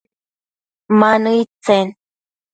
Ma 0.99 1.09
nëid 1.23 1.49
tsen? 1.65 1.87